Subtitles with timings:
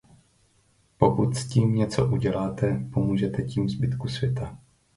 [0.97, 4.57] Pokud s tím něco uděláte, pomůžete tím zbytku světa.